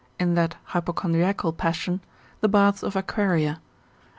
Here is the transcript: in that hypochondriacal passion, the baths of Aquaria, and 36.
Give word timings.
in 0.19 0.33
that 0.33 0.55
hypochondriacal 0.63 1.53
passion, 1.53 2.01
the 2.39 2.47
baths 2.49 2.81
of 2.81 2.95
Aquaria, 2.95 3.49
and 3.49 3.57
36. 3.57 3.61